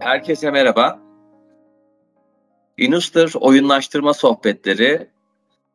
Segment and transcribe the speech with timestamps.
[0.00, 1.00] Herkese merhaba.
[2.76, 5.08] Inustor oyunlaştırma sohbetleri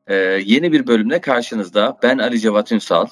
[0.08, 0.16] e,
[0.46, 1.98] yeni bir bölümle karşınızda.
[2.04, 3.08] Ben Ali Cevat Ünsal.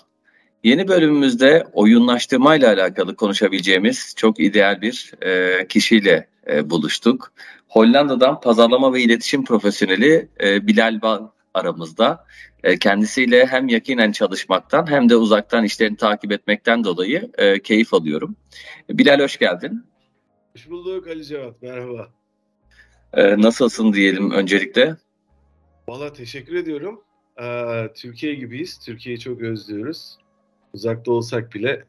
[0.63, 7.33] Yeni bölümümüzde oyunlaştırma ile alakalı konuşabileceğimiz çok ideal bir e, kişiyle e, buluştuk.
[7.67, 12.25] Hollanda'dan pazarlama ve iletişim profesyoneli e, Bilal Bal aramızda.
[12.63, 18.35] E, kendisiyle hem yakinen çalışmaktan hem de uzaktan işlerini takip etmekten dolayı e, keyif alıyorum.
[18.89, 19.90] Bilal hoş geldin.
[20.53, 22.09] Hoş bulduk Ali Cevat, merhaba.
[23.13, 24.95] E, nasılsın diyelim öncelikle?
[25.87, 27.01] Valla teşekkür ediyorum.
[27.41, 30.17] Ee, Türkiye gibiyiz, Türkiye'yi çok özlüyoruz.
[30.73, 31.83] Uzakta olsak bile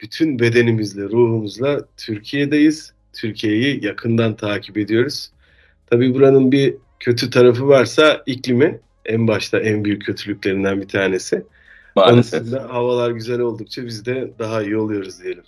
[0.00, 2.94] bütün bedenimizle, ruhumuzla Türkiye'deyiz.
[3.12, 5.30] Türkiye'yi yakından takip ediyoruz.
[5.86, 11.46] Tabii buranın bir kötü tarafı varsa iklimi en başta en büyük kötülüklerinden bir tanesi.
[11.96, 12.42] Maalesef.
[12.42, 15.44] Onun havalar güzel oldukça biz de daha iyi oluyoruz diyelim.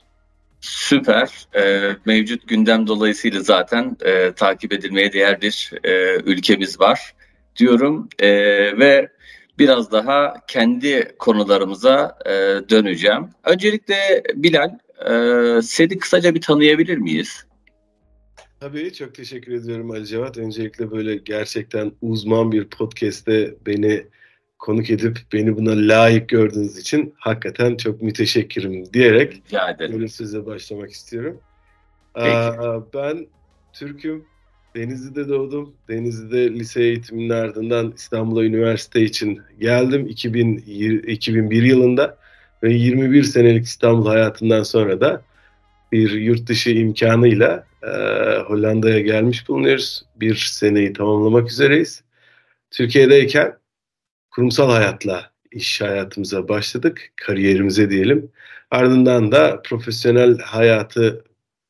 [0.66, 1.48] Süper.
[1.54, 7.14] Ee, mevcut gündem dolayısıyla zaten e, takip edilmeye değer bir e, ülkemiz var
[7.56, 8.28] diyorum e,
[8.78, 9.08] ve
[9.58, 12.30] biraz daha kendi konularımıza e,
[12.70, 13.28] döneceğim.
[13.44, 14.70] Öncelikle Bilal,
[15.10, 17.46] e, seni kısaca bir tanıyabilir miyiz?
[18.60, 20.38] Tabii çok teşekkür ediyorum Ali Cevat.
[20.38, 24.06] Öncelikle böyle gerçekten uzman bir podcast'te beni
[24.58, 29.42] konuk edip beni buna layık gördüğünüz için hakikaten çok müteşekkirim diyerek
[29.92, 31.40] böyle size başlamak istiyorum.
[32.14, 32.28] Peki.
[32.28, 33.26] Aa, ben
[33.72, 34.24] Türk'üm.
[34.76, 35.74] Denizli'de doğdum.
[35.88, 40.56] Denizli'de lise eğitiminin ardından İstanbul'a üniversite için geldim 2000,
[41.06, 42.18] 2001 yılında
[42.62, 45.22] ve 21 senelik İstanbul hayatından sonra da
[45.92, 47.88] bir yurt dışı imkanıyla e,
[48.38, 50.04] Hollanda'ya gelmiş bulunuyoruz.
[50.16, 52.02] Bir seneyi tamamlamak üzereyiz.
[52.70, 53.56] Türkiye'deyken
[54.36, 58.30] kurumsal hayatla iş hayatımıza başladık, kariyerimize diyelim.
[58.70, 61.24] Ardından da profesyonel hayatı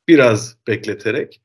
[0.09, 1.41] biraz bekleterek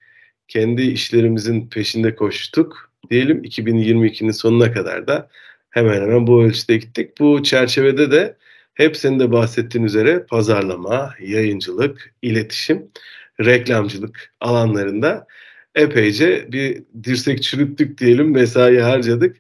[0.48, 2.92] kendi işlerimizin peşinde koştuk.
[3.10, 5.30] Diyelim 2022'nin sonuna kadar da
[5.70, 7.20] hemen hemen bu ölçüde gittik.
[7.20, 8.38] Bu çerçevede de
[8.74, 12.92] hep senin de bahsettiğin üzere pazarlama, yayıncılık, iletişim,
[13.40, 15.28] reklamcılık alanlarında
[15.76, 19.38] epeyce bir dirsek çürüttük diyelim, mesai harcadık.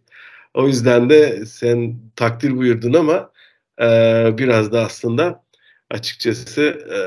[0.53, 3.31] O yüzden de sen takdir buyurdun ama
[3.81, 3.85] e,
[4.38, 5.44] biraz da aslında
[5.89, 6.97] açıkçası e,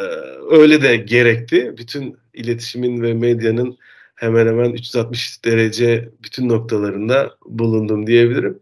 [0.56, 1.74] öyle de gerekti.
[1.78, 3.78] Bütün iletişimin ve medyanın
[4.14, 8.60] hemen hemen 360 derece bütün noktalarında bulundum diyebilirim.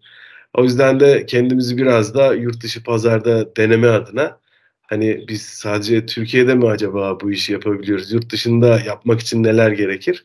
[0.55, 4.41] O yüzden de kendimizi biraz da yurt dışı pazarda deneme adına
[4.83, 8.13] hani biz sadece Türkiye'de mi acaba bu işi yapabiliyoruz?
[8.13, 10.25] Yurt dışında yapmak için neler gerekir?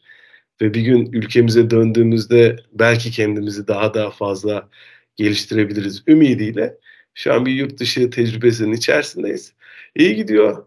[0.62, 4.70] Ve bir gün ülkemize döndüğümüzde belki kendimizi daha da fazla
[5.16, 6.78] geliştirebiliriz ümidiyle.
[7.14, 9.54] Şu an bir yurt dışı tecrübesinin içerisindeyiz.
[9.96, 10.66] İyi gidiyor.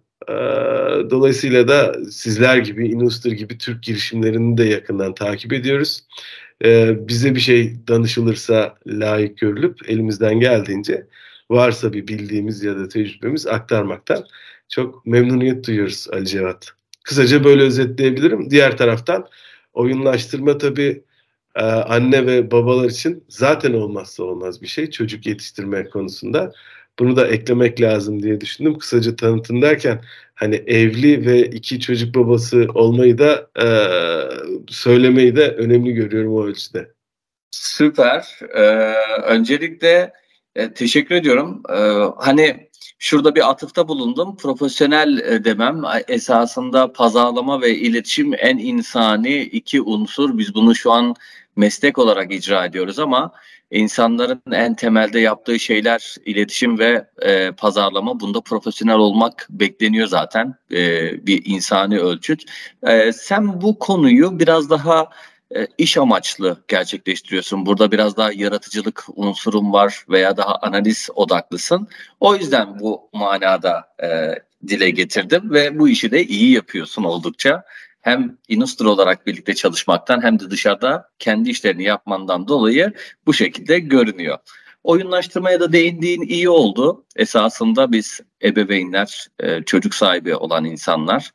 [1.10, 6.00] Dolayısıyla da sizler gibi, Inustor gibi Türk girişimlerini de yakından takip ediyoruz.
[7.08, 11.06] Bize bir şey danışılırsa layık görülüp elimizden geldiğince
[11.50, 14.24] varsa bir bildiğimiz ya da tecrübemiz aktarmaktan
[14.68, 16.70] çok memnuniyet duyuyoruz Ali Cevat.
[17.04, 18.50] Kısaca böyle özetleyebilirim.
[18.50, 19.26] Diğer taraftan
[19.72, 21.04] oyunlaştırma tabii
[21.86, 26.52] anne ve babalar için zaten olmazsa olmaz bir şey çocuk yetiştirme konusunda.
[26.98, 28.78] Bunu da eklemek lazım diye düşündüm.
[28.78, 30.04] Kısaca tanıtın derken
[30.34, 33.66] hani evli ve iki çocuk babası olmayı da e,
[34.68, 36.90] söylemeyi de önemli görüyorum o ölçüde.
[37.50, 38.38] Süper.
[38.54, 38.94] Ee,
[39.26, 40.12] öncelikle
[40.54, 41.62] e, teşekkür ediyorum.
[41.70, 41.74] Ee,
[42.16, 44.36] hani şurada bir atıfta bulundum.
[44.36, 50.38] Profesyonel e, demem esasında pazarlama ve iletişim en insani iki unsur.
[50.38, 51.14] Biz bunu şu an
[51.56, 53.32] meslek olarak icra ediyoruz ama
[53.70, 58.20] insanların en temelde yaptığı şeyler iletişim ve e, pazarlama.
[58.20, 62.42] Bunda profesyonel olmak bekleniyor zaten e, bir insani ölçüt.
[62.82, 65.08] E, sen bu konuyu biraz daha
[65.56, 67.66] e, iş amaçlı gerçekleştiriyorsun.
[67.66, 71.88] Burada biraz daha yaratıcılık unsurun var veya daha analiz odaklısın.
[72.20, 74.34] O yüzden bu manada e,
[74.68, 77.64] dile getirdim ve bu işi de iyi yapıyorsun oldukça
[78.00, 82.92] hem Inustra olarak birlikte çalışmaktan hem de dışarıda kendi işlerini yapmandan dolayı
[83.26, 84.38] bu şekilde görünüyor.
[84.84, 87.04] Oyunlaştırmaya da değindiğin iyi oldu.
[87.16, 91.30] Esasında biz ebeveynler, e, çocuk sahibi olan insanlar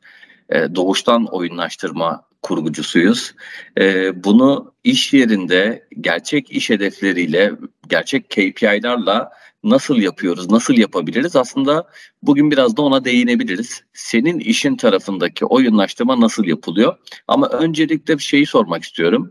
[0.48, 3.34] e, doğuştan oyunlaştırma kurgucusuyuz.
[3.78, 7.52] E, bunu iş yerinde gerçek iş hedefleriyle,
[7.88, 9.30] gerçek KPI'larla
[9.64, 11.36] nasıl yapıyoruz, nasıl yapabiliriz?
[11.36, 11.88] Aslında
[12.22, 13.82] bugün biraz da ona değinebiliriz.
[13.92, 16.96] Senin işin tarafındaki oyunlaştırma nasıl yapılıyor?
[17.28, 19.30] Ama öncelikle bir şeyi sormak istiyorum.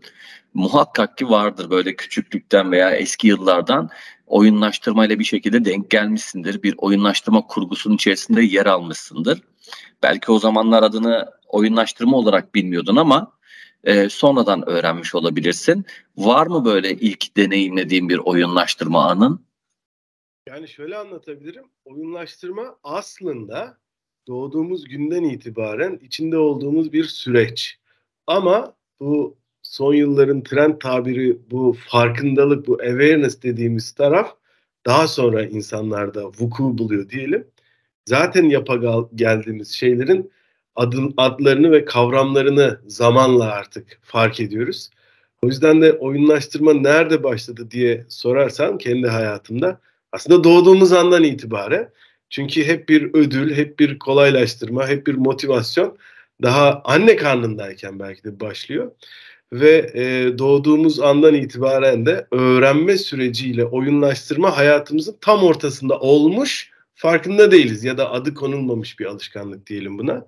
[0.53, 3.89] Muhakkak ki vardır böyle küçüklükten veya eski yıllardan
[4.27, 6.63] oyunlaştırmayla bir şekilde denk gelmişsindir.
[6.63, 9.41] Bir oyunlaştırma kurgusunun içerisinde yer almışsındır.
[10.03, 11.25] Belki o zamanlar adını
[11.55, 13.31] oyunlaştırma olarak bilmiyordun ama
[13.83, 15.85] e, sonradan öğrenmiş olabilirsin.
[16.17, 19.45] Var mı böyle ilk deneyimlediğin bir oyunlaştırma anın?
[20.49, 21.63] Yani şöyle anlatabilirim.
[21.85, 23.77] Oyunlaştırma aslında
[24.27, 27.79] doğduğumuz günden itibaren içinde olduğumuz bir süreç.
[28.27, 34.35] Ama bu son yılların trend tabiri bu farkındalık, bu awareness dediğimiz taraf
[34.85, 37.47] daha sonra insanlarda vuku buluyor diyelim.
[38.05, 40.31] Zaten yapa geldiğimiz şeylerin
[40.75, 44.89] adın, adlarını ve kavramlarını zamanla artık fark ediyoruz.
[45.41, 49.79] O yüzden de oyunlaştırma nerede başladı diye sorarsan kendi hayatımda
[50.11, 51.89] aslında doğduğumuz andan itibaren
[52.29, 55.97] çünkü hep bir ödül, hep bir kolaylaştırma, hep bir motivasyon
[56.41, 58.91] daha anne karnındayken belki de başlıyor.
[59.53, 67.83] Ve e, doğduğumuz andan itibaren de öğrenme süreciyle oyunlaştırma hayatımızın tam ortasında olmuş farkında değiliz
[67.83, 70.27] ya da adı konulmamış bir alışkanlık diyelim buna.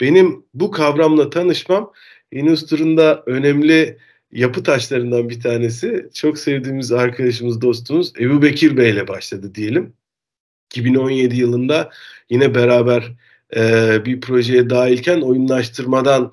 [0.00, 1.92] Benim bu kavramla tanışmam
[2.32, 3.98] Industry'nin önemli
[4.32, 9.94] yapı taşlarından bir tanesi çok sevdiğimiz arkadaşımız, dostumuz Ebu Bekir Bey ile başladı diyelim.
[10.70, 11.90] 2017 yılında
[12.30, 13.12] yine beraber
[13.56, 16.32] e, bir projeye dahilken oyunlaştırmadan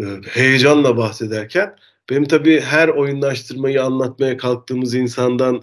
[0.00, 1.76] e, heyecanla bahsederken
[2.10, 5.62] benim tabii her oyunlaştırmayı anlatmaya kalktığımız insandan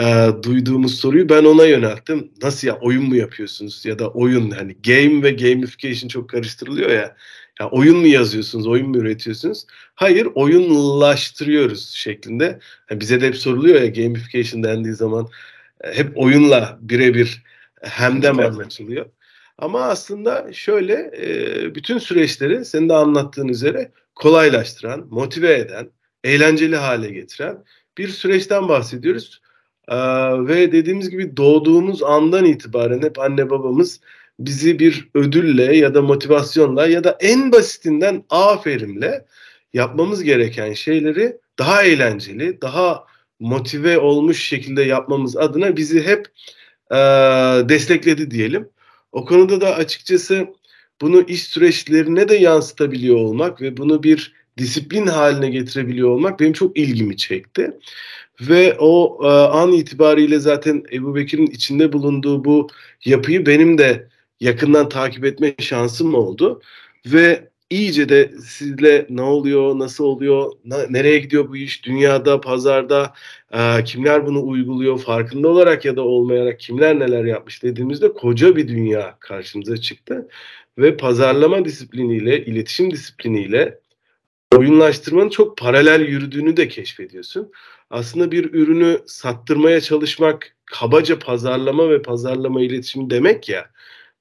[0.00, 2.32] e, duyduğumuz soruyu ben ona yönelttim.
[2.42, 7.16] Nasıl ya oyun mu yapıyorsunuz ya da oyun hani game ve gamification çok karıştırılıyor ya.
[7.60, 9.66] Ya oyun mu yazıyorsunuz, oyun mu üretiyorsunuz?
[9.94, 12.58] Hayır, oyunlaştırıyoruz şeklinde.
[12.90, 15.28] Yani bize de hep soruluyor ya gamification dendiği zaman
[15.80, 17.42] e, hep oyunla birebir
[17.82, 19.06] hemden anlatılıyor.
[19.58, 25.90] Ama aslında şöyle e, bütün süreçleri senin de anlattığın üzere kolaylaştıran, motive eden,
[26.24, 27.64] eğlenceli hale getiren
[27.98, 29.41] bir süreçten bahsediyoruz.
[29.88, 29.96] Ee,
[30.48, 34.00] ve dediğimiz gibi doğduğumuz andan itibaren hep anne babamız
[34.38, 39.24] bizi bir ödülle ya da motivasyonla ya da en basitinden aferinle
[39.74, 43.06] yapmamız gereken şeyleri daha eğlenceli, daha
[43.40, 46.26] motive olmuş şekilde yapmamız adına bizi hep
[46.90, 46.96] e,
[47.68, 48.68] destekledi diyelim.
[49.12, 50.46] O konuda da açıkçası
[51.00, 56.78] bunu iş süreçlerine de yansıtabiliyor olmak ve bunu bir disiplin haline getirebiliyor olmak benim çok
[56.78, 57.72] ilgimi çekti.
[58.48, 62.68] Ve o e, an itibariyle zaten Ebu Bekir'in içinde bulunduğu bu
[63.04, 64.08] yapıyı benim de
[64.40, 66.60] yakından takip etme şansım oldu.
[67.06, 70.52] Ve iyice de sizle ne oluyor, nasıl oluyor,
[70.90, 73.12] nereye gidiyor bu iş, dünyada, pazarda
[73.52, 78.68] e, kimler bunu uyguluyor, farkında olarak ya da olmayarak kimler neler yapmış dediğimizde koca bir
[78.68, 80.28] dünya karşımıza çıktı.
[80.78, 83.81] Ve pazarlama disipliniyle, iletişim disipliniyle
[84.56, 87.52] oyunlaştırmanın çok paralel yürüdüğünü de keşfediyorsun.
[87.90, 93.70] Aslında bir ürünü sattırmaya çalışmak kabaca pazarlama ve pazarlama iletişimi demek ya.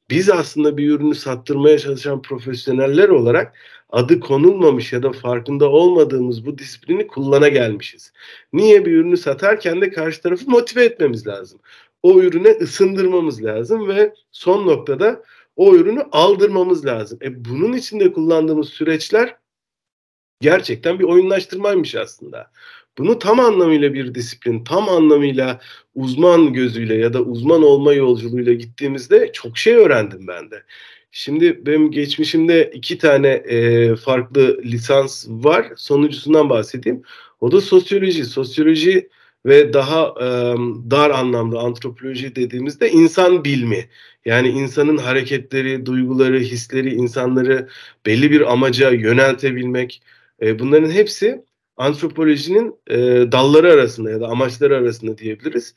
[0.09, 3.55] Biz aslında bir ürünü sattırmaya çalışan profesyoneller olarak
[3.89, 8.13] adı konulmamış ya da farkında olmadığımız bu disiplini kullana gelmişiz.
[8.53, 11.59] Niye bir ürünü satarken de karşı tarafı motive etmemiz lazım.
[12.03, 15.23] O ürüne ısındırmamız lazım ve son noktada
[15.55, 17.19] o ürünü aldırmamız lazım.
[17.21, 19.35] E bunun içinde kullandığımız süreçler
[20.41, 22.51] gerçekten bir oyunlaştırmaymış aslında.
[22.97, 25.59] Bunu tam anlamıyla bir disiplin, tam anlamıyla
[25.95, 30.63] uzman gözüyle ya da uzman olma yolculuğuyla gittiğimizde çok şey öğrendim ben de.
[31.11, 35.67] Şimdi benim geçmişimde iki tane e, farklı lisans var.
[35.77, 37.01] Sonuncusundan bahsedeyim.
[37.41, 38.25] O da sosyoloji.
[38.25, 39.09] Sosyoloji
[39.45, 40.27] ve daha e,
[40.91, 43.89] dar anlamda antropoloji dediğimizde insan bilmi.
[44.25, 47.67] Yani insanın hareketleri, duyguları, hisleri, insanları
[48.05, 50.01] belli bir amaca yöneltebilmek.
[50.41, 51.45] E, bunların hepsi
[51.77, 52.97] antropolojinin e,
[53.31, 55.75] dalları arasında ya da amaçları arasında diyebiliriz.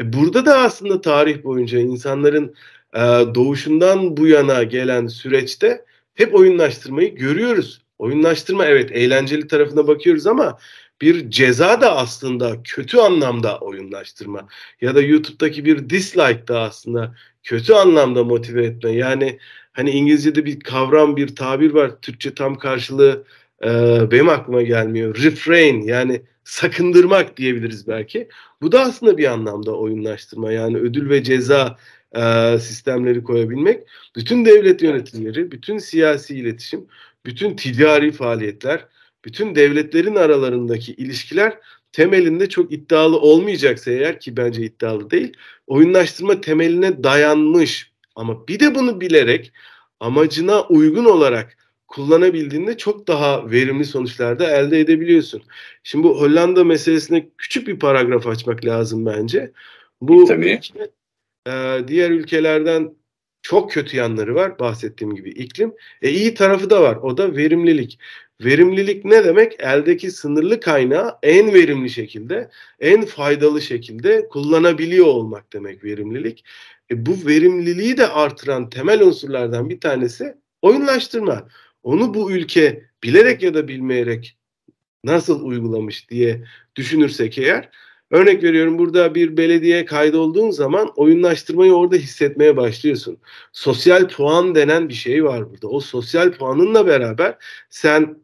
[0.00, 2.54] E, burada da aslında tarih boyunca insanların
[2.94, 3.00] e,
[3.34, 7.82] doğuşundan bu yana gelen süreçte hep oyunlaştırmayı görüyoruz.
[7.98, 10.58] Oyunlaştırma evet eğlenceli tarafına bakıyoruz ama
[11.00, 14.48] bir ceza da aslında kötü anlamda oyunlaştırma
[14.80, 18.92] ya da YouTube'daki bir dislike da aslında kötü anlamda motive etme.
[18.92, 19.38] Yani
[19.72, 22.00] hani İngilizce'de bir kavram, bir tabir var.
[22.00, 23.24] Türkçe tam karşılığı
[23.64, 23.68] e,
[24.10, 25.16] benim aklıma gelmiyor.
[25.22, 28.28] Refrain yani sakındırmak diyebiliriz belki.
[28.62, 30.52] Bu da aslında bir anlamda oyunlaştırma.
[30.52, 31.76] Yani ödül ve ceza
[32.16, 33.82] e, sistemleri koyabilmek.
[34.16, 36.86] Bütün devlet yönetimleri, bütün siyasi iletişim,
[37.26, 38.86] bütün ticari faaliyetler,
[39.24, 41.58] bütün devletlerin aralarındaki ilişkiler
[41.92, 45.32] temelinde çok iddialı olmayacaksa eğer ki bence iddialı değil,
[45.66, 49.52] oyunlaştırma temeline dayanmış ama bir de bunu bilerek
[50.00, 51.56] amacına uygun olarak
[51.88, 55.42] kullanabildiğinde çok daha verimli sonuçlar da elde edebiliyorsun.
[55.82, 59.52] Şimdi bu Hollanda meselesine küçük bir paragraf açmak lazım bence.
[60.00, 60.60] Bu Tabii.
[61.48, 62.94] e, diğer ülkelerden
[63.42, 65.74] çok kötü yanları var bahsettiğim gibi iklim.
[66.02, 66.96] E iyi tarafı da var.
[66.96, 67.98] O da verimlilik.
[68.44, 69.56] Verimlilik ne demek?
[69.58, 72.50] Eldeki sınırlı kaynağı en verimli şekilde,
[72.80, 76.44] en faydalı şekilde kullanabiliyor olmak demek verimlilik.
[76.90, 81.48] E bu verimliliği de artıran temel unsurlardan bir tanesi oyunlaştırma.
[81.86, 84.38] Onu bu ülke bilerek ya da bilmeyerek
[85.04, 86.44] nasıl uygulamış diye
[86.76, 87.70] düşünürsek eğer
[88.10, 93.18] Örnek veriyorum burada bir belediye kaydolduğun zaman oyunlaştırmayı orada hissetmeye başlıyorsun.
[93.52, 95.68] Sosyal puan denen bir şey var burada.
[95.68, 97.36] O sosyal puanınla beraber
[97.70, 98.18] sen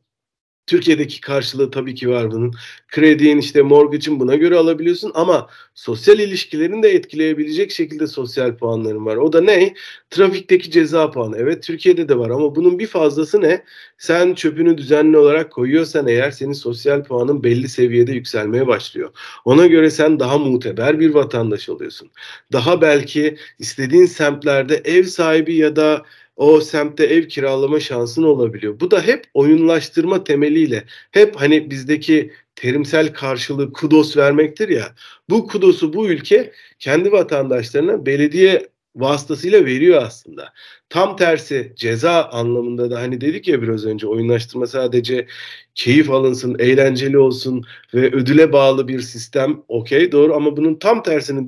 [0.66, 2.52] Türkiye'deki karşılığı tabii ki var bunun.
[2.88, 9.16] Krediğin işte mortgage'ın buna göre alabiliyorsun ama sosyal ilişkilerini de etkileyebilecek şekilde sosyal puanların var.
[9.16, 9.74] O da ne?
[10.10, 11.38] Trafikteki ceza puanı.
[11.38, 13.64] Evet Türkiye'de de var ama bunun bir fazlası ne?
[13.98, 19.10] Sen çöpünü düzenli olarak koyuyorsan eğer senin sosyal puanın belli seviyede yükselmeye başlıyor.
[19.44, 22.10] Ona göre sen daha muteber bir vatandaş oluyorsun.
[22.52, 26.02] Daha belki istediğin semtlerde ev sahibi ya da
[26.36, 28.80] o semtte ev kiralama şansın olabiliyor.
[28.80, 34.94] Bu da hep oyunlaştırma temeliyle hep hani bizdeki terimsel karşılığı kudos vermektir ya.
[35.30, 40.52] Bu kudosu bu ülke kendi vatandaşlarına belediye vasıtasıyla veriyor aslında.
[40.88, 45.26] Tam tersi ceza anlamında da hani dedik ya biraz önce oyunlaştırma sadece
[45.74, 51.46] keyif alınsın, eğlenceli olsun ve ödüle bağlı bir sistem okey doğru ama bunun tam tersini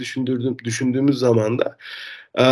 [0.65, 1.77] düşündüğümüz zaman da
[2.35, 2.45] e,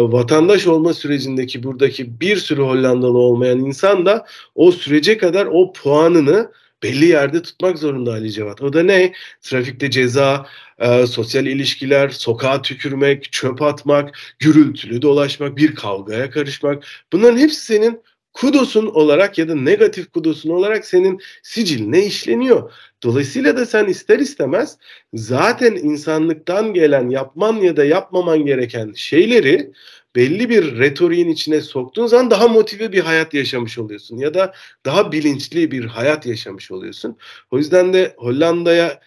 [0.00, 6.52] vatandaş olma sürecindeki buradaki bir sürü Hollandalı olmayan insan da o sürece kadar o puanını
[6.82, 8.62] belli yerde tutmak zorunda Ali Cevat.
[8.62, 9.12] O da ne?
[9.42, 10.46] Trafikte ceza,
[10.78, 16.84] e, sosyal ilişkiler, sokağa tükürmek, çöp atmak, gürültülü dolaşmak, bir kavgaya karışmak.
[17.12, 18.02] Bunların hepsi senin
[18.40, 22.72] kudosun olarak ya da negatif kudosun olarak senin siciline işleniyor.
[23.02, 24.78] Dolayısıyla da sen ister istemez
[25.14, 29.70] zaten insanlıktan gelen yapman ya da yapmaman gereken şeyleri
[30.16, 34.54] belli bir retoriğin içine soktuğun zaman daha motive bir hayat yaşamış oluyorsun ya da
[34.86, 37.16] daha bilinçli bir hayat yaşamış oluyorsun.
[37.50, 39.00] O yüzden de Hollanda'ya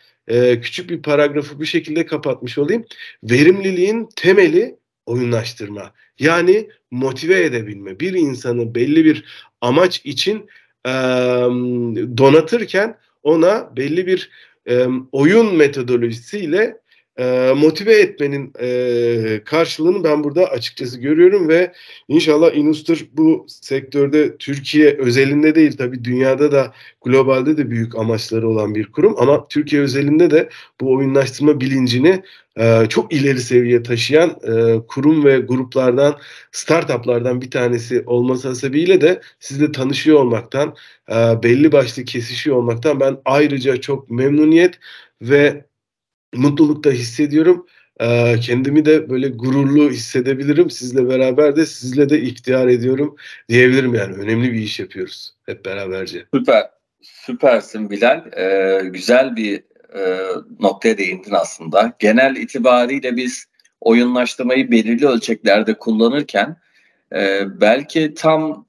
[0.61, 2.85] küçük bir paragrafı bu şekilde kapatmış olayım.
[3.23, 4.80] Verimliliğin temeli
[5.12, 5.94] oyunlaştırma.
[6.20, 8.00] Yani motive edebilme.
[8.00, 9.25] Bir insanı belli bir
[9.62, 10.48] amaç için
[10.88, 10.91] e,
[12.18, 14.30] donatırken ona belli bir
[14.70, 16.82] e, oyun metodolojisiyle
[17.18, 21.74] e, motive etmenin e, karşılığını ben burada açıkçası görüyorum ve
[22.08, 28.75] inşallah Inustur bu sektörde Türkiye özelinde değil tabi dünyada da globalde de büyük amaçları olan
[28.75, 30.50] bir kurum ama Türkiye özelinde de
[30.82, 32.24] bu oyunlaştırma bilincini
[32.60, 36.20] e, çok ileri seviye taşıyan e, kurum ve gruplardan
[36.51, 40.75] startuplardan bir tanesi olması sebebiyle de sizle tanışıyor olmaktan
[41.10, 44.79] e, belli başlı kesişiyor olmaktan ben ayrıca çok memnuniyet
[45.22, 45.65] ve
[46.36, 47.65] mutluluk da hissediyorum.
[48.41, 50.70] Kendimi de böyle gururlu hissedebilirim.
[50.70, 53.15] Sizle beraber de sizle de ihtiyar ediyorum
[53.50, 54.15] diyebilirim yani.
[54.15, 56.25] Önemli bir iş yapıyoruz hep beraberce.
[56.34, 56.70] Süper.
[57.01, 58.25] Süpersin Bilal.
[58.38, 59.63] Ee, güzel bir
[59.95, 60.17] e,
[60.60, 61.93] noktaya değindin aslında.
[62.00, 63.45] Genel itibariyle biz
[63.81, 66.57] oyunlaştırmayı belirli ölçeklerde kullanırken
[67.15, 68.65] e, belki tam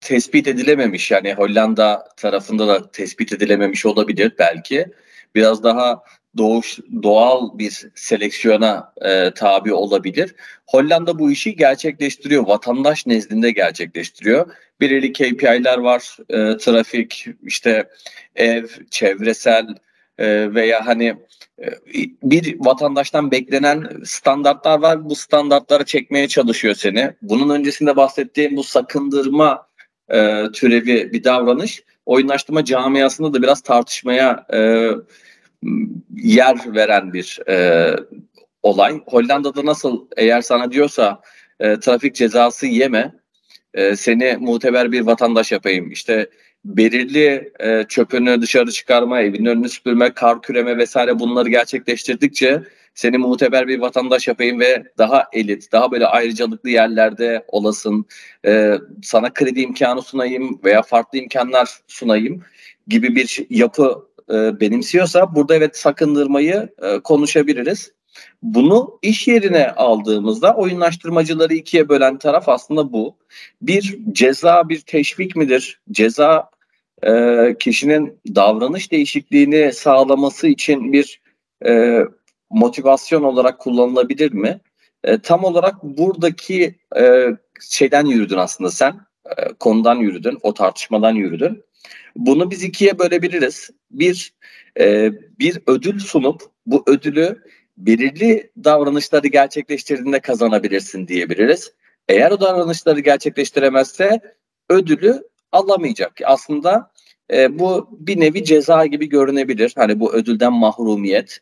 [0.00, 4.86] tespit edilememiş yani Hollanda tarafında da tespit edilememiş olabilir belki.
[5.34, 6.02] Biraz daha
[6.36, 10.34] doğuş doğal bir seleksiyona e, tabi olabilir.
[10.66, 12.46] Hollanda bu işi gerçekleştiriyor.
[12.46, 14.50] Vatandaş nezdinde gerçekleştiriyor.
[14.80, 16.16] Belirli KPI'ler var.
[16.28, 17.88] E, trafik, işte
[18.36, 19.66] ev, çevresel
[20.18, 21.16] e, veya hani
[21.58, 21.66] e,
[22.22, 25.10] bir vatandaştan beklenen standartlar var.
[25.10, 27.12] Bu standartlara çekmeye çalışıyor seni.
[27.22, 29.68] Bunun öncesinde bahsettiğim bu sakındırma
[30.08, 34.90] e, türevi bir davranış oyunlaştırma camiasında da biraz tartışmaya e,
[36.16, 37.40] yer veren bir
[38.62, 39.00] olay.
[39.06, 41.20] Hollanda'da nasıl eğer sana diyorsa
[41.58, 43.14] trafik cezası yeme
[43.94, 45.90] seni muteber bir vatandaş yapayım.
[45.90, 46.30] İşte
[46.64, 52.62] belirli e, çöpünü dışarı çıkarma, evin önünü süpürme, kar küreme vesaire bunları gerçekleştirdikçe
[52.94, 58.06] seni muteber bir vatandaş yapayım ve daha elit, daha böyle ayrıcalıklı yerlerde olasın,
[58.46, 62.42] e, sana kredi imkanı sunayım veya farklı imkanlar sunayım
[62.88, 67.92] gibi bir yapı e, benimsiyorsa burada evet sakındırmayı e, konuşabiliriz.
[68.42, 73.16] Bunu iş yerine aldığımızda oyunlaştırmacıları ikiye bölen taraf aslında bu.
[73.62, 75.80] Bir ceza bir teşvik midir?
[75.90, 76.50] Ceza
[77.02, 81.20] e, kişinin davranış değişikliğini sağlaması için bir
[81.66, 82.02] e,
[82.50, 84.60] motivasyon olarak kullanılabilir mi?
[85.04, 87.26] E, tam olarak buradaki e,
[87.70, 88.94] şeyden yürüdün aslında sen.
[89.36, 91.64] E, konudan yürüdün, o tartışmadan yürüdün.
[92.16, 93.70] Bunu biz ikiye bölebiliriz.
[93.90, 94.32] Bir,
[94.80, 97.42] e, bir ödül sunup bu ödülü
[97.78, 101.72] belirli davranışları gerçekleştirdiğinde kazanabilirsin diyebiliriz.
[102.08, 104.20] Eğer o davranışları gerçekleştiremezse
[104.68, 106.12] ödülü alamayacak.
[106.24, 106.90] Aslında
[107.32, 109.72] e, bu bir nevi ceza gibi görünebilir.
[109.76, 111.38] Hani bu ödülden mahrumiyet.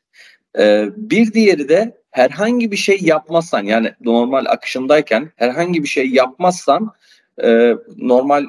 [0.58, 6.92] E, bir diğeri de herhangi bir şey yapmazsan yani normal akışındayken herhangi bir şey yapmazsan
[7.42, 8.44] e, normal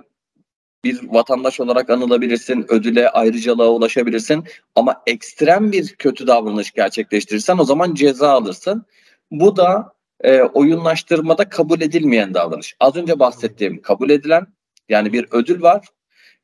[0.88, 4.44] bir vatandaş olarak anılabilirsin, ödüle, ayrıcalığa ulaşabilirsin
[4.76, 8.86] ama ekstrem bir kötü davranış gerçekleştirirsen o zaman ceza alırsın.
[9.32, 12.76] Bu da e, oyunlaştırmada kabul edilmeyen davranış.
[12.80, 14.48] Az önce bahsettiğim kabul edilen
[14.90, 15.88] yani bir ödül var.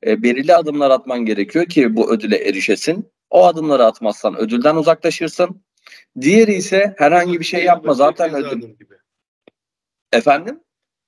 [0.05, 3.11] E, belirli adımlar atman gerekiyor ki bu ödüle erişesin.
[3.29, 5.61] O adımları atmazsan ödülden uzaklaşırsın.
[6.21, 8.59] Diğeri ise herhangi bir şey yapma zaten ödül.
[8.61, 8.95] Gibi.
[10.11, 10.59] Efendim?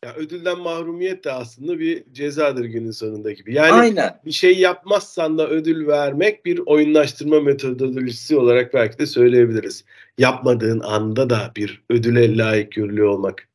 [0.06, 3.54] Ya ödülden mahrumiyet de aslında bir cezadır günün sonunda gibi.
[3.54, 4.20] Yani Aynen.
[4.26, 9.86] bir şey yapmazsan da ödül vermek bir oyunlaştırma metodolojisi olarak belki de söyleyebiliriz.
[10.18, 13.48] Yapmadığın anda da bir ödüle layık görülüyor olmak.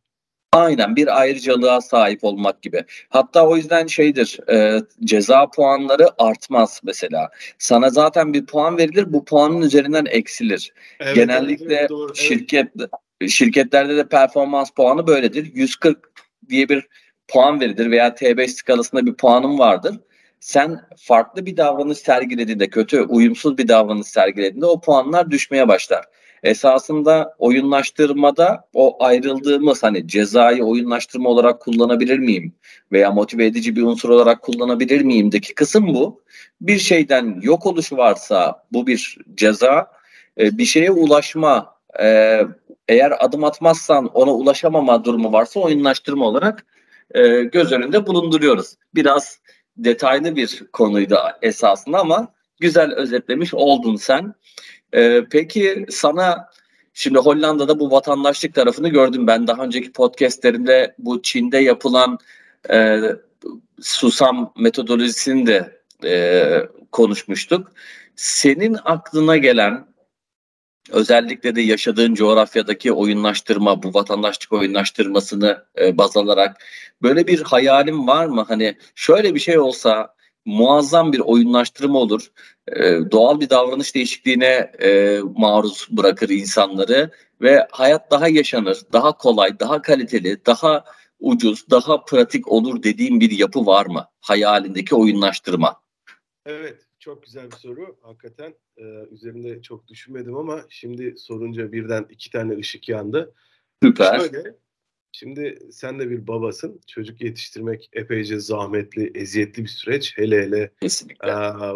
[0.53, 2.85] Aynen bir ayrıcalığa sahip olmak gibi.
[3.09, 7.31] Hatta o yüzden şeydir e, ceza puanları artmaz mesela.
[7.59, 10.73] Sana zaten bir puan verilir bu puanın üzerinden eksilir.
[11.01, 13.31] Evet, Genellikle evet, doğru, şirket evet.
[13.31, 15.55] şirketlerde de performans puanı böyledir.
[15.55, 16.11] 140
[16.51, 16.87] diye bir
[17.29, 19.97] puan verilir veya T5 skalasında bir puanım vardır.
[20.41, 26.05] Sen farklı bir davranış sergilediğinde, kötü, uyumsuz bir davranış sergilediğinde o puanlar düşmeye başlar.
[26.43, 32.53] Esasında oyunlaştırmada o ayrıldığımız hani cezayı oyunlaştırma olarak kullanabilir miyim
[32.93, 36.23] veya motive edici bir unsur olarak kullanabilir miyimdeki kısım bu.
[36.61, 39.91] Bir şeyden yok oluşu varsa bu bir ceza,
[40.41, 42.41] e, bir şeye ulaşma e,
[42.91, 46.67] eğer adım atmazsan ona ulaşamama durumu varsa oyunlaştırma olarak
[47.11, 48.75] e, göz önünde bulunduruyoruz.
[48.95, 49.39] Biraz
[49.77, 54.35] detaylı bir konuydu esasında ama güzel özetlemiş oldun sen.
[54.93, 56.49] E, peki sana
[56.95, 62.19] şimdi Hollanda'da bu vatandaşlık tarafını gördüm ben daha önceki podcastlerinde bu Çin'de yapılan
[62.71, 63.01] e,
[63.81, 67.73] susam metodolojisini de e, konuşmuştuk.
[68.17, 69.90] Senin aklına gelen
[70.93, 76.57] özellikle de yaşadığın coğrafyadaki oyunlaştırma, bu vatandaşlık oyunlaştırmasını e, baz alarak
[77.03, 78.45] böyle bir hayalim var mı?
[78.49, 82.27] Hani şöyle bir şey olsa muazzam bir oyunlaştırma olur.
[82.69, 89.61] E, doğal bir davranış değişikliğine e, maruz bırakır insanları ve hayat daha yaşanır, daha kolay,
[89.61, 90.85] daha kaliteli, daha
[91.21, 94.07] ucuz, daha pratik olur dediğim bir yapı var mı?
[94.21, 95.81] Hayalindeki oyunlaştırma.
[96.47, 97.97] Evet, çok güzel bir soru.
[98.03, 103.35] Hakikaten e, üzerinde çok düşünmedim ama şimdi sorunca birden iki tane ışık yandı.
[103.83, 104.19] Süper.
[104.21, 104.55] Şöyle,
[105.13, 106.81] şimdi sen de bir babasın.
[106.87, 110.19] Çocuk yetiştirmek epeyce zahmetli, eziyetli bir süreç.
[110.19, 110.71] Hele hele
[111.25, 111.33] e,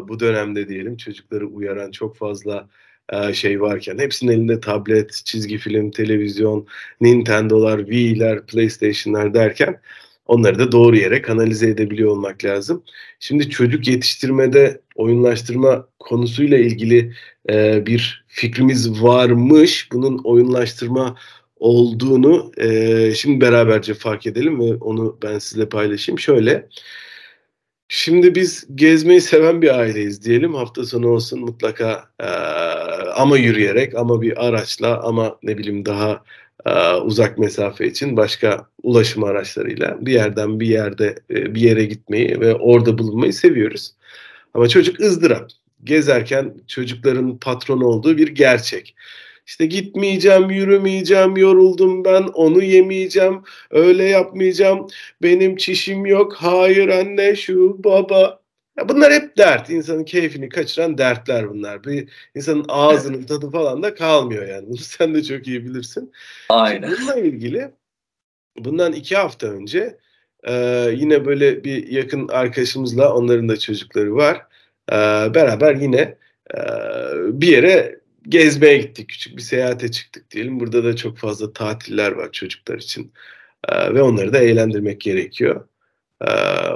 [0.09, 2.69] bu dönemde diyelim çocukları uyaran çok fazla
[3.13, 6.67] e, şey varken hepsinin elinde tablet, çizgi film, televizyon,
[7.01, 9.81] Nintendo'lar, Wii'ler, PlayStation'lar derken
[10.27, 12.85] onları da doğru yere kanalize edebiliyor olmak lazım.
[13.21, 17.13] Şimdi çocuk yetiştirmede oyunlaştırma konusuyla ilgili
[17.51, 19.89] e, bir fikrimiz varmış.
[19.93, 21.17] Bunun oyunlaştırma
[21.57, 26.19] olduğunu e, şimdi beraberce fark edelim ve onu ben sizinle paylaşayım.
[26.19, 26.69] Şöyle,
[27.89, 30.55] şimdi biz gezmeyi seven bir aileyiz diyelim.
[30.55, 32.27] Hafta sonu olsun mutlaka e,
[33.15, 36.25] ama yürüyerek ama bir araçla ama ne bileyim daha
[37.05, 42.55] uzak mesafe için başka ulaşım araçlarıyla bir yerden bir yerde e, bir yere gitmeyi ve
[42.55, 43.95] orada bulunmayı seviyoruz.
[44.55, 45.51] Ama çocuk ızdırap.
[45.85, 48.95] Gezerken çocukların patron olduğu bir gerçek.
[49.47, 54.87] İşte gitmeyeceğim, yürümeyeceğim, yoruldum ben, onu yemeyeceğim, öyle yapmayacağım,
[55.23, 58.44] benim çişim yok, hayır anne, şu baba.
[58.79, 59.71] Ya bunlar hep dert.
[59.71, 61.85] İnsanın keyfini kaçıran dertler bunlar.
[61.85, 64.67] Bir insanın ağzının tadı falan da kalmıyor yani.
[64.69, 66.13] Bunu sen de çok iyi bilirsin.
[66.49, 66.89] Aynen.
[66.89, 67.71] Şimdi bununla ilgili
[68.59, 69.99] bundan iki hafta önce
[70.45, 70.55] e,
[70.97, 74.47] yine böyle bir yakın arkadaşımızla onların da çocukları var.
[74.93, 74.97] E,
[75.35, 76.19] beraber yine
[76.55, 76.59] e,
[77.41, 79.09] bir yere gezmeye gittik.
[79.09, 80.61] Küçük bir seyahate çıktık diyelim.
[80.61, 83.13] Burada da çok fazla tatiller var çocuklar için.
[83.69, 85.69] E, ve onları da eğlendirmek gerekiyor.
[86.27, 86.31] Ee,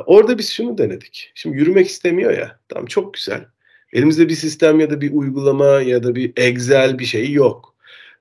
[0.07, 1.33] orada biz şunu denedik.
[1.35, 2.61] Şimdi yürümek istemiyor ya.
[2.69, 3.47] Tamam çok güzel.
[3.93, 7.75] Elimizde bir sistem ya da bir uygulama ya da bir Excel bir şey yok.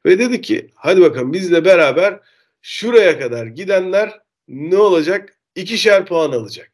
[0.06, 2.20] Ve dedi ki hadi bakalım bizle beraber
[2.62, 5.38] şuraya kadar gidenler ne olacak?
[5.56, 6.72] İkişer puan alacak.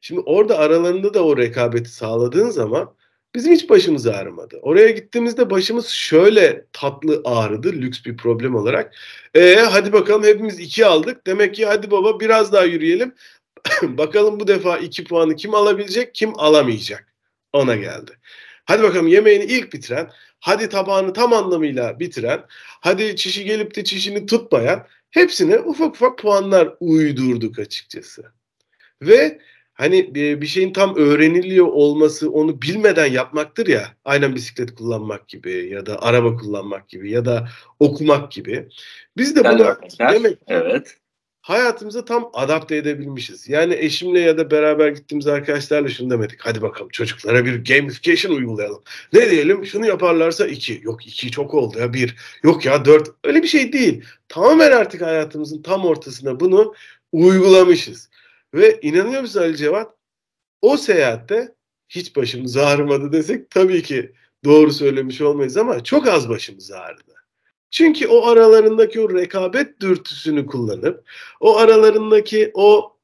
[0.00, 2.94] Şimdi orada aralarında da o rekabeti sağladığın zaman
[3.34, 4.58] bizim hiç başımız ağrımadı.
[4.62, 8.94] Oraya gittiğimizde başımız şöyle tatlı ağrıdı lüks bir problem olarak.
[9.34, 11.26] E hadi bakalım hepimiz iki aldık.
[11.26, 13.14] Demek ki hadi baba biraz daha yürüyelim.
[13.82, 17.14] bakalım bu defa iki puanı kim alabilecek, kim alamayacak.
[17.52, 18.12] Ona geldi.
[18.64, 22.44] Hadi bakalım yemeğini ilk bitiren, hadi tabağını tam anlamıyla bitiren,
[22.80, 28.32] hadi çişi gelip de çişini tutmayan hepsine ufak ufak puanlar uydurduk açıkçası.
[29.02, 29.40] Ve
[29.74, 33.96] hani bir şeyin tam öğreniliyor olması onu bilmeden yapmaktır ya.
[34.04, 38.68] Aynen bisiklet kullanmak gibi ya da araba kullanmak gibi ya da okumak gibi.
[39.16, 40.99] Biz de bunu demek evet
[41.50, 43.48] hayatımıza tam adapte edebilmişiz.
[43.48, 46.40] Yani eşimle ya da beraber gittiğimiz arkadaşlarla şunu demedik.
[46.40, 48.82] Hadi bakalım çocuklara bir gamification uygulayalım.
[49.12, 49.66] Ne diyelim?
[49.66, 50.80] Şunu yaparlarsa iki.
[50.82, 52.16] Yok iki çok oldu ya bir.
[52.42, 53.08] Yok ya dört.
[53.24, 54.04] Öyle bir şey değil.
[54.28, 56.74] Tamamen artık hayatımızın tam ortasına bunu
[57.12, 58.10] uygulamışız.
[58.54, 59.94] Ve inanıyor musun Ali Cevat?
[60.62, 61.54] O seyahatte
[61.88, 64.12] hiç başımız ağrımadı desek tabii ki
[64.44, 67.19] doğru söylemiş olmayız ama çok az başımız ağrıdı.
[67.70, 71.04] Çünkü o aralarındaki o rekabet dürtüsünü kullanıp,
[71.40, 72.96] o aralarındaki o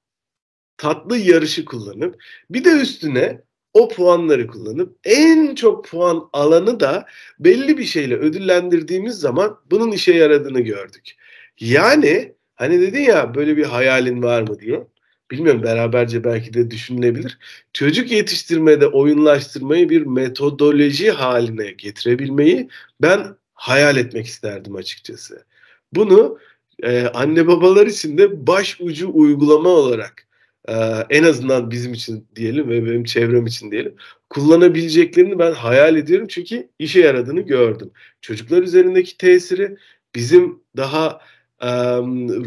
[0.76, 3.42] tatlı yarışı kullanıp, bir de üstüne
[3.74, 7.07] o puanları kullanıp en çok puan alanı da
[7.38, 11.16] belli bir şeyle ödüllendirdiğimiz zaman bunun işe yaradığını gördük.
[11.61, 14.87] Yani hani dedin ya böyle bir hayalin var mı diye.
[15.31, 17.38] Bilmiyorum beraberce belki de düşünülebilir.
[17.72, 22.68] Çocuk yetiştirmede oyunlaştırmayı bir metodoloji haline getirebilmeyi
[23.02, 25.45] ben hayal etmek isterdim açıkçası.
[25.92, 26.38] Bunu
[26.83, 30.27] e, anne babalar için de baş ucu uygulama olarak
[30.69, 30.75] e,
[31.11, 33.97] en azından bizim için diyelim ve benim çevrem için diyelim
[34.31, 37.90] kullanabileceklerini ben hayal ediyorum çünkü işe yaradığını gördüm.
[38.21, 39.77] Çocuklar üzerindeki tesiri
[40.14, 41.21] bizim daha
[41.62, 41.69] e,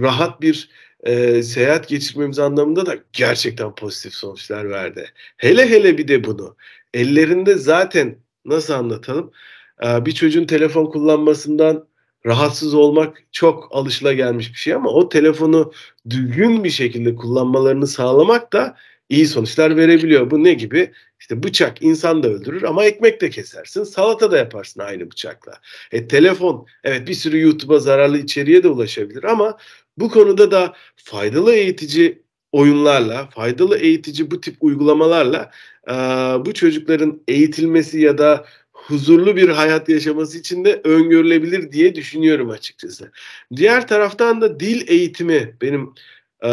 [0.01, 0.69] rahat bir
[1.03, 5.09] e, seyahat geçirmemiz anlamında da gerçekten pozitif sonuçlar verdi.
[5.37, 6.55] Hele hele bir de bunu
[6.93, 9.31] ellerinde zaten nasıl anlatalım?
[9.85, 11.87] Ee, bir çocuğun telefon kullanmasından
[12.25, 15.71] rahatsız olmak çok alışılagelmiş bir şey ama o telefonu
[16.09, 18.75] düzgün bir şekilde kullanmalarını sağlamak da
[19.09, 20.31] iyi sonuçlar verebiliyor.
[20.31, 20.91] Bu ne gibi?
[21.19, 23.83] İşte bıçak insan da öldürür ama ekmek de kesersin.
[23.83, 25.53] Salata da yaparsın aynı bıçakla.
[25.91, 29.57] E, telefon evet bir sürü YouTube'a zararlı içeriğe de ulaşabilir ama
[29.97, 35.51] bu konuda da faydalı eğitici oyunlarla, faydalı eğitici bu tip uygulamalarla
[35.87, 35.93] e,
[36.45, 38.45] bu çocukların eğitilmesi ya da
[38.89, 43.11] huzurlu bir hayat yaşaması için de öngörülebilir diye düşünüyorum açıkçası.
[43.55, 45.93] Diğer taraftan da dil eğitimi benim
[46.43, 46.49] e,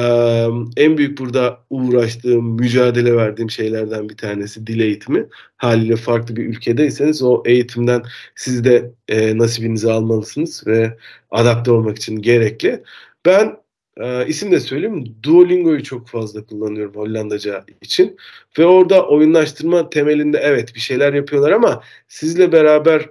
[0.76, 5.26] en büyük burada uğraştığım, mücadele verdiğim şeylerden bir tanesi dil eğitimi.
[5.56, 8.02] Haliyle farklı bir ülkedeyseniz o eğitimden
[8.34, 10.96] siz de e, nasibinizi almalısınız ve
[11.30, 12.82] adapte olmak için gerekli.
[13.26, 13.56] Ben
[14.00, 15.16] e, isim de söyleyeyim.
[15.22, 18.16] Duolingo'yu çok fazla kullanıyorum Hollandaca için.
[18.58, 23.10] Ve orada oyunlaştırma temelinde evet bir şeyler yapıyorlar ama sizle beraber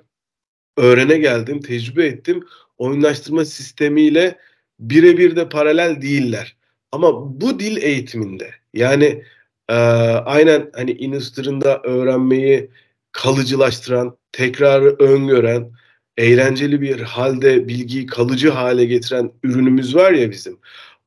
[0.77, 2.45] öğrene geldim, tecrübe ettim.
[2.77, 4.37] Oyunlaştırma sistemiyle
[4.79, 6.57] birebir de paralel değiller.
[6.91, 9.23] Ama bu dil eğitiminde yani
[9.69, 9.73] e,
[10.25, 12.69] aynen hani Inuster'ında öğrenmeyi
[13.11, 15.71] kalıcılaştıran, tekrarı öngören,
[16.17, 20.57] eğlenceli bir halde bilgiyi kalıcı hale getiren ürünümüz var ya bizim.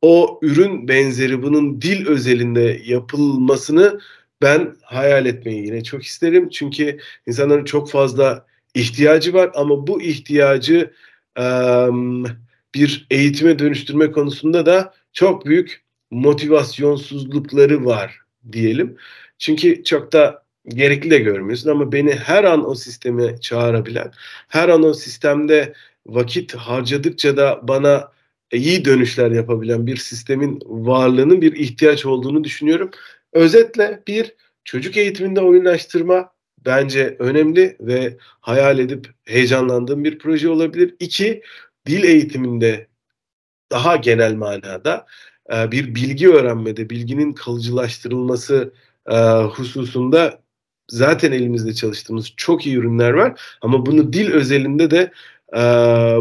[0.03, 4.01] O ürün benzeri bunun dil özelinde yapılmasını
[4.43, 6.49] ben hayal etmeyi yine çok isterim.
[6.49, 10.93] Çünkü insanların çok fazla ihtiyacı var ama bu ihtiyacı
[12.75, 18.21] bir eğitime dönüştürme konusunda da çok büyük motivasyonsuzlukları var
[18.53, 18.97] diyelim.
[19.39, 24.13] Çünkü çok da gerekli de görmüyorsun ama beni her an o sisteme çağırabilen,
[24.49, 25.75] her an o sistemde
[26.07, 28.13] vakit harcadıkça da bana
[28.53, 32.91] iyi dönüşler yapabilen bir sistemin varlığının bir ihtiyaç olduğunu düşünüyorum.
[33.33, 36.33] Özetle bir çocuk eğitiminde oyunlaştırma
[36.65, 40.95] bence önemli ve hayal edip heyecanlandığım bir proje olabilir.
[41.01, 41.43] İki,
[41.87, 42.87] dil eğitiminde
[43.73, 45.07] daha genel manada
[45.55, 48.75] e, bir bilgi öğrenmede, bilginin kalıcılaştırılması
[49.11, 50.43] e, hususunda
[50.89, 53.41] zaten elimizde çalıştığımız çok iyi ürünler var.
[53.61, 55.13] Ama bunu dil özelinde de
[55.53, 55.61] e,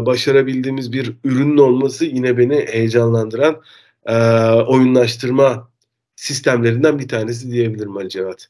[0.06, 3.60] başarabildiğimiz bir ürünün olması yine beni heyecanlandıran
[4.06, 4.14] e,
[4.52, 5.68] oyunlaştırma
[6.16, 8.48] sistemlerinden bir tanesi diyebilirim Ali Cevat.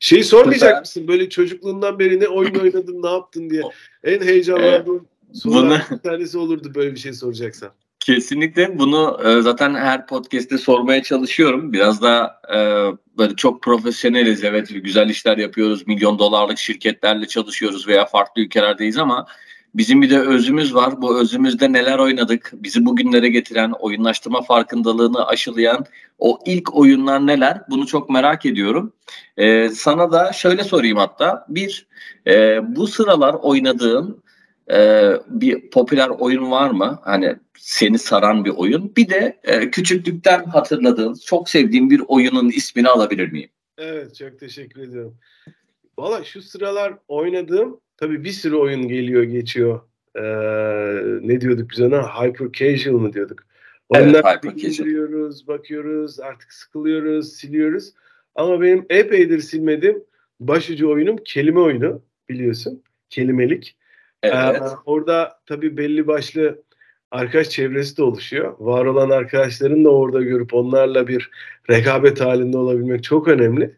[0.00, 1.08] Şeyi sormayacak mısın?
[1.08, 3.62] Böyle çocukluğundan beri ne oyun oynadın, ne yaptın diye.
[4.04, 7.70] En heyecanlandığın sorular bir tanesi olurdu böyle bir şey soracaksan.
[8.06, 11.72] Kesinlikle bunu e, zaten her podcast'te sormaya çalışıyorum.
[11.72, 12.58] Biraz da e,
[13.18, 15.86] böyle çok profesyoneliz evet güzel işler yapıyoruz.
[15.86, 19.26] Milyon dolarlık şirketlerle çalışıyoruz veya farklı ülkelerdeyiz ama
[19.74, 21.02] bizim bir de özümüz var.
[21.02, 22.52] Bu özümüzde neler oynadık?
[22.54, 25.84] Bizi bugünlere getiren, oyunlaştırma farkındalığını aşılayan
[26.18, 27.62] o ilk oyunlar neler?
[27.70, 28.92] Bunu çok merak ediyorum.
[29.36, 31.46] E, sana da şöyle sorayım hatta.
[31.48, 31.86] Bir,
[32.62, 34.22] bu sıralar oynadığın
[34.72, 37.00] e, bir popüler oyun var mı?
[37.02, 38.96] Hani seni saran bir oyun.
[38.96, 43.50] Bir de e, küçüklükten hatırladığın, çok sevdiğin bir oyunun ismini alabilir miyim?
[43.78, 45.16] Evet, çok teşekkür ediyorum.
[45.98, 49.80] Valla şu sıralar oynadığım, tabii bir sürü oyun geliyor, geçiyor.
[50.14, 50.22] Ee,
[51.28, 52.02] ne diyorduk biz ona?
[52.02, 53.46] Hyper casual mı diyorduk?
[53.88, 57.92] Oyunlar evet, indiriyoruz, bakıyoruz, artık sıkılıyoruz, siliyoruz.
[58.34, 60.04] Ama benim epeydir silmedim
[60.40, 62.82] başucu oyunum kelime oyunu biliyorsun.
[63.10, 63.76] Kelimelik.
[64.26, 64.62] Evet.
[64.62, 66.62] Ee, orada tabii belli başlı
[67.10, 68.54] arkadaş çevresi de oluşuyor.
[68.58, 71.30] Var olan arkadaşların da orada görüp onlarla bir
[71.70, 73.76] rekabet halinde olabilmek çok önemli.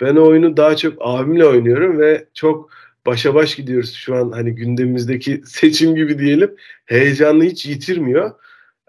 [0.00, 2.70] Ben o oyunu daha çok abimle oynuyorum ve çok
[3.06, 6.56] başa baş gidiyoruz şu an hani gündemimizdeki seçim gibi diyelim.
[6.86, 8.30] Heyecanlı hiç yitirmiyor.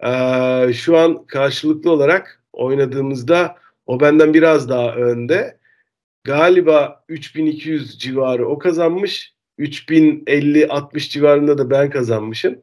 [0.03, 5.57] Ee, şu an karşılıklı olarak oynadığımızda o benden biraz daha önde.
[6.23, 9.30] Galiba 3200 civarı o kazanmış.
[9.59, 12.59] 3050-60 civarında da ben kazanmışım.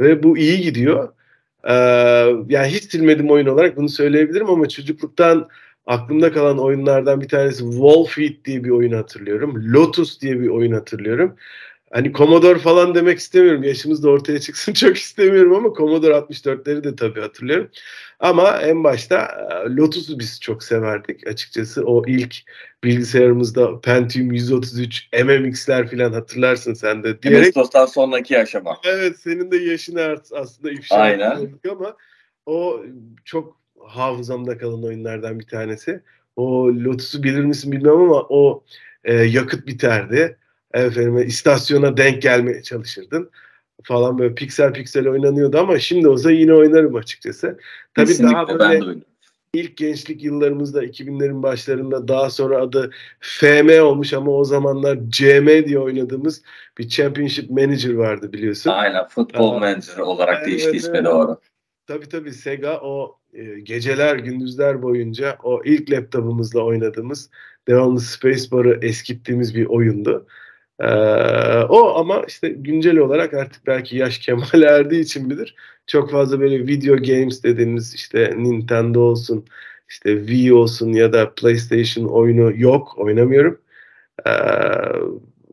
[0.00, 1.12] Ve bu iyi gidiyor.
[1.64, 1.72] Ee,
[2.48, 5.48] yani hiç silmedim oyun olarak bunu söyleyebilirim ama çocukluktan
[5.86, 9.72] aklımda kalan oyunlardan bir tanesi Wallfeed diye bir oyun hatırlıyorum.
[9.72, 11.36] Lotus diye bir oyun hatırlıyorum.
[11.90, 13.62] Hani Commodore falan demek istemiyorum.
[13.62, 17.70] Yaşımız da ortaya çıksın çok istemiyorum ama Commodore 64'leri de tabii hatırlıyorum.
[18.20, 21.84] Ama en başta e, Lotus'u biz çok severdik açıkçası.
[21.84, 22.36] O ilk
[22.84, 27.22] bilgisayarımızda Pentium 133, MMX'ler falan hatırlarsın sen de.
[27.22, 28.76] Diyerek, MS-DOS'tan sonraki aşama.
[28.84, 31.58] Evet senin de yaşını aslında ifşa Aynen.
[31.70, 31.96] ama
[32.46, 32.82] o
[33.24, 36.00] çok hafızamda kalan oyunlardan bir tanesi.
[36.36, 38.64] O Lotus'u bilir misin bilmem ama o
[39.04, 40.38] e, yakıt biterdi.
[40.74, 43.30] Efendim istasyona denk gelmeye çalışırdın
[43.82, 47.58] falan böyle piksel piksel oynanıyordu ama şimdi olsa yine oynarım açıkçası.
[47.94, 49.00] Tabii Kesinlikle daha böyle
[49.52, 55.78] ilk gençlik yıllarımızda 2000'lerin başlarında daha sonra adı FM olmuş ama o zamanlar CM diye
[55.78, 56.42] oynadığımız
[56.78, 58.70] bir Championship Manager vardı biliyorsun.
[58.70, 61.04] Aynen Football Aa, Manager olarak evet, değişti ismi evet.
[61.04, 61.40] doğru.
[61.86, 67.30] Tabii tabii Sega o e, geceler gündüzler boyunca o ilk laptopumuzla oynadığımız
[67.68, 70.26] devamlı Spacebar'ı eskittiğimiz bir oyundu.
[70.80, 70.86] Ee,
[71.68, 75.54] o ama işte güncel olarak artık belki yaş kemal erdiği için bilir.
[75.86, 79.44] Çok fazla böyle video games dediğimiz işte Nintendo olsun,
[79.88, 83.60] işte Wii olsun ya da PlayStation oyunu yok, oynamıyorum.
[84.26, 84.30] Ee,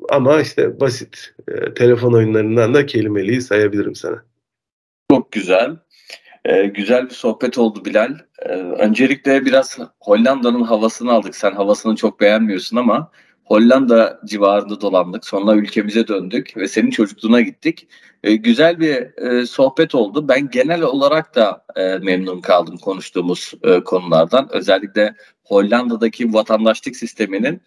[0.10, 4.24] ama işte basit e, telefon oyunlarından da kelimeliği sayabilirim sana.
[5.12, 5.78] Çok güzel.
[6.46, 8.18] Ee, güzel bir sohbet oldu Bilal.
[8.42, 11.36] Ee, öncelikle biraz Hollanda'nın havasını aldık.
[11.36, 13.12] Sen havasını çok beğenmiyorsun ama
[13.46, 15.26] Hollanda civarında dolandık.
[15.26, 17.88] Sonra ülkemize döndük ve senin çocukluğuna gittik.
[18.24, 20.28] E, güzel bir e, sohbet oldu.
[20.28, 24.50] Ben genel olarak da e, memnun kaldım konuştuğumuz e, konulardan.
[24.52, 27.62] Özellikle Hollanda'daki vatandaşlık sisteminin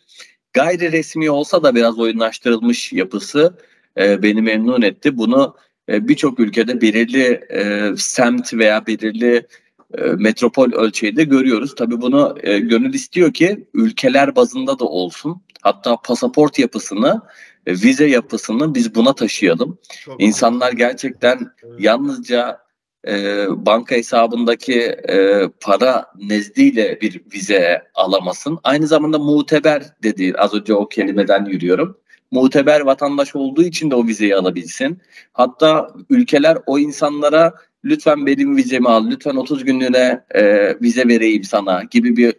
[0.53, 3.59] gayri resmi olsa da biraz oyunlaştırılmış yapısı
[3.99, 5.19] e, beni memnun etti.
[5.19, 5.57] Bunu
[5.89, 9.47] e, birçok ülkede belirli e, semt veya belirli
[9.95, 11.75] e, metropol ölçeğinde görüyoruz.
[11.75, 15.43] Tabii bunu e, gönül istiyor ki ülkeler bazında da olsun.
[15.63, 17.23] Hatta pasaport yapısını,
[17.67, 19.79] e, vize yapısını biz buna taşıyalım.
[20.05, 21.39] Çok İnsanlar gerçekten
[21.79, 22.69] yalnızca
[23.09, 28.59] e, banka hesabındaki e, para nezdiyle bir vize alamasın.
[28.65, 31.99] Aynı zamanda muteber dedi az önce o kelimeden yürüyorum.
[32.31, 34.99] Muteber vatandaş olduğu için de o vizeyi alabilsin.
[35.33, 41.83] Hatta ülkeler o insanlara lütfen benim vizemi al, lütfen 30 günlüğüne e, vize vereyim sana
[41.91, 42.35] gibi bir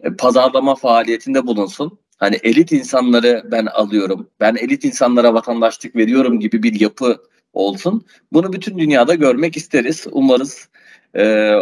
[0.00, 1.98] e, pazarlama faaliyetinde bulunsun.
[2.16, 7.16] Hani elit insanları ben alıyorum, ben elit insanlara vatandaşlık veriyorum gibi bir yapı
[7.52, 8.04] olsun.
[8.32, 10.06] Bunu bütün dünyada görmek isteriz.
[10.12, 10.68] Umarız
[11.16, 11.54] e,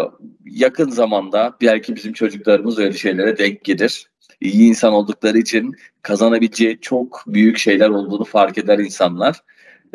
[0.47, 4.11] yakın zamanda belki bizim çocuklarımız öyle şeylere denk gelir.
[4.41, 9.41] İyi insan oldukları için kazanabileceği çok büyük şeyler olduğunu fark eder insanlar.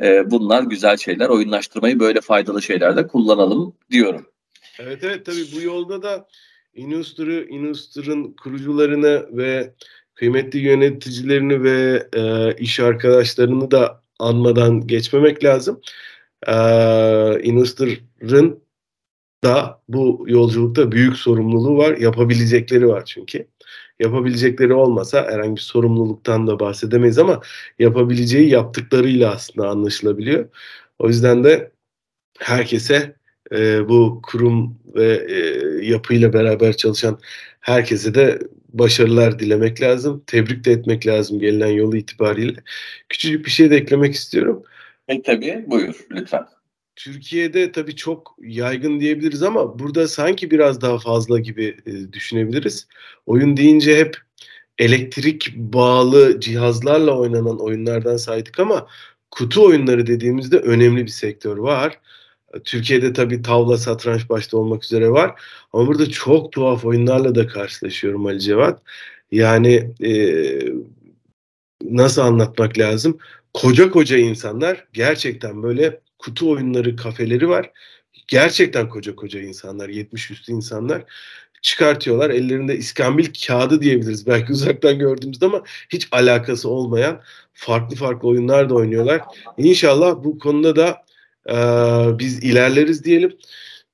[0.04, 1.30] E, bunlar güzel şeyler.
[1.30, 4.26] Oyunlaştırmayı böyle faydalı şeylerde kullanalım diyorum.
[4.80, 6.28] Evet evet tabii bu yolda da
[6.74, 9.74] Inustur'u, Inustur'un kurucularını ve
[10.16, 15.82] kıymetli yöneticilerini ve e, iş arkadaşlarını da anmadan geçmemek lazım.
[16.48, 16.54] E,
[17.44, 18.64] Inustur'ın
[19.44, 21.98] da bu yolculukta büyük sorumluluğu var.
[21.98, 23.48] Yapabilecekleri var çünkü.
[24.00, 27.42] Yapabilecekleri olmasa herhangi bir sorumluluktan da bahsedemeyiz ama
[27.80, 30.50] yapabileceği yaptıklarıyla aslında anlaşılabiliyor.
[31.00, 31.72] O yüzden de
[32.40, 33.16] herkese
[33.52, 35.38] e, bu kurum ve e,
[35.86, 37.20] yapıyla beraber çalışan
[37.60, 38.40] herkese de
[38.74, 40.24] başarılar dilemek lazım.
[40.28, 42.64] Tebrik de etmek lazım gelinen yolu itibariyle.
[43.10, 44.64] Küçücük bir şey de eklemek istiyorum.
[45.08, 46.46] E, tabii buyur lütfen.
[47.00, 52.88] Türkiye'de tabii çok yaygın diyebiliriz ama burada sanki biraz daha fazla gibi e, düşünebiliriz.
[53.26, 54.18] Oyun deyince hep
[54.78, 58.88] elektrik bağlı cihazlarla oynanan oyunlardan saydık ama
[59.32, 62.00] kutu oyunları dediğimizde önemli bir sektör var.
[62.64, 65.42] Türkiye'de tabii tavla, satranç başta olmak üzere var.
[65.74, 68.82] Ama burada çok tuhaf oyunlarla da karşılaşıyorum Ali Cevat.
[69.32, 70.14] Yani e,
[71.84, 73.18] nasıl anlatmak lazım?
[73.54, 77.71] Koca koca insanlar gerçekten böyle kutu oyunları kafeleri var.
[78.27, 81.03] gerçekten koca koca insanlar, 70 üstü insanlar
[81.62, 82.29] çıkartıyorlar.
[82.29, 87.21] Ellerinde iskambil kağıdı diyebiliriz belki uzaktan gördüğümüzde ama hiç alakası olmayan
[87.53, 89.21] farklı farklı oyunlar da oynuyorlar.
[89.58, 91.05] İnşallah bu konuda da
[91.49, 91.55] e,
[92.19, 93.38] biz ilerleriz diyelim.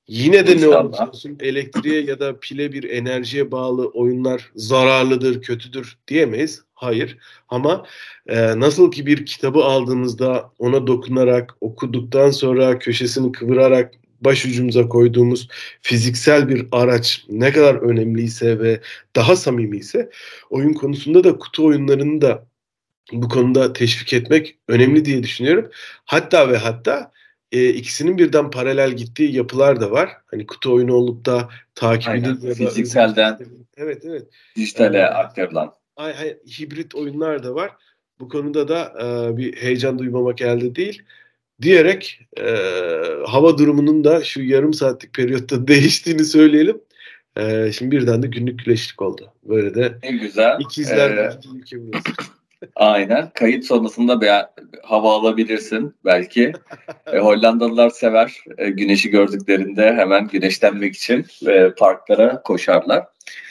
[0.08, 0.72] Yine de İnşallah.
[0.72, 6.64] ne olursa olsun elektriğe ya da pile bir enerjiye bağlı oyunlar zararlıdır, kötüdür diyemeyiz.
[6.74, 7.18] Hayır.
[7.50, 7.86] Ama
[8.28, 15.48] e, nasıl ki bir kitabı aldığımızda ona dokunarak, okuduktan sonra köşesini kıvırarak başucumuza koyduğumuz
[15.82, 18.82] fiziksel bir araç ne kadar önemliyse ve
[19.16, 20.10] daha samimiyse
[20.50, 22.48] oyun konusunda da kutu oyunlarını da
[23.12, 25.70] bu konuda teşvik etmek önemli diye düşünüyorum.
[26.06, 27.12] Hatta ve hatta
[27.56, 30.10] e, ikisinin birden paralel gittiği yapılar da var.
[30.26, 33.40] Hani kutu oyunu olup da takibini ya da fizikselden
[33.78, 37.72] evet evet dijitale ee, aktarılan ay, ay, hibrit oyunlar da var.
[38.20, 41.04] Bu konuda da e, bir heyecan duymamak elde değil
[41.62, 42.56] diyerek e,
[43.26, 46.82] hava durumunun da şu yarım saatlik periyotta değiştiğini söyleyelim.
[47.38, 49.34] E, şimdi birden de günlük güneşlik oldu.
[49.44, 50.60] Böyle de ne güzel.
[50.60, 51.32] İkizler ee,
[52.76, 53.30] Aynen.
[53.34, 54.30] Kayıt sonrasında bir
[54.84, 56.54] hava alabilirsin belki.
[57.14, 63.06] e, Hollandalılar sever e, güneşi gördüklerinde hemen güneşlenmek için e, parklara koşarlar.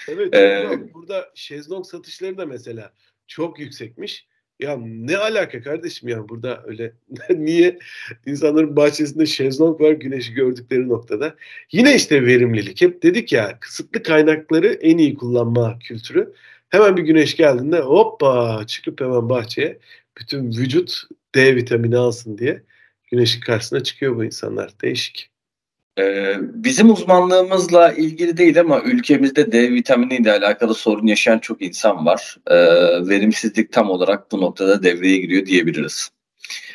[0.08, 0.34] Evet.
[0.34, 2.92] Ee, burada şezlong satışları da mesela
[3.26, 4.26] çok yüksekmiş.
[4.60, 6.92] Ya ne alaka kardeşim ya burada öyle
[7.30, 7.78] niye
[8.26, 11.34] insanların bahçesinde şezlong var güneşi gördükleri noktada.
[11.72, 16.32] Yine işte verimlilik hep dedik ya kısıtlı kaynakları en iyi kullanma kültürü.
[16.74, 19.78] Hemen bir güneş geldiğinde hoppa çıkıp hemen bahçeye
[20.18, 21.02] bütün vücut
[21.34, 22.62] D vitamini alsın diye
[23.10, 24.70] güneşin karşısına çıkıyor bu insanlar.
[24.82, 25.30] Değişik.
[25.98, 32.06] Ee, bizim uzmanlığımızla ilgili değil ama ülkemizde D vitamini ile alakalı sorun yaşayan çok insan
[32.06, 32.36] var.
[32.46, 32.56] Ee,
[33.08, 36.08] verimsizlik tam olarak bu noktada devreye giriyor diyebiliriz.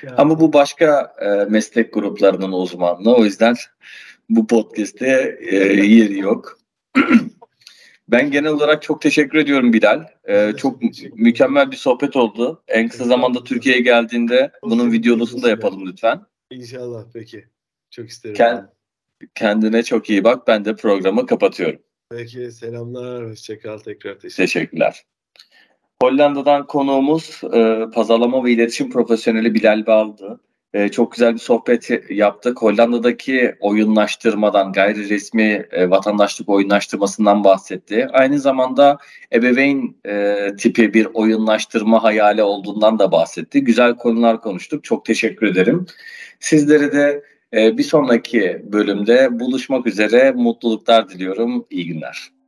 [0.04, 0.16] Ya.
[0.18, 3.16] Ama bu başka e, meslek gruplarının uzmanlığı.
[3.16, 3.56] O yüzden
[4.30, 6.60] bu podcast'te e, yeri yok.
[8.12, 10.06] ben genel olarak çok teşekkür ediyorum Bilal.
[10.30, 10.82] Ee, çok
[11.14, 12.64] mükemmel bir sohbet oldu.
[12.68, 16.22] En kısa zamanda Türkiye'ye geldiğinde bunun videosunu da yapalım lütfen.
[16.52, 17.46] İnşallah peki.
[17.92, 18.36] Çok isterim.
[18.36, 18.60] Kend,
[19.36, 20.48] kendine çok iyi bak.
[20.48, 21.80] Ben de programı kapatıyorum.
[22.10, 23.30] Peki selamlar.
[23.30, 23.78] Hoşçakal.
[23.78, 25.04] Tekrar teşekkür Teşekkürler.
[26.02, 30.40] Hollanda'dan konuğumuz e, pazarlama ve iletişim profesyoneli Bilal Baldı.
[30.74, 32.62] E, çok güzel bir sohbet yaptık.
[32.62, 38.08] Hollanda'daki oyunlaştırmadan, gayri resmi e, vatandaşlık oyunlaştırmasından bahsetti.
[38.12, 38.98] Aynı zamanda
[39.34, 43.64] ebeveyn e, tipi bir oyunlaştırma hayali olduğundan da bahsetti.
[43.64, 44.84] Güzel konular konuştuk.
[44.84, 45.86] Çok teşekkür ederim.
[46.40, 51.66] Sizlere de e, bir sonraki bölümde buluşmak üzere mutluluklar diliyorum.
[51.70, 52.39] İyi günler.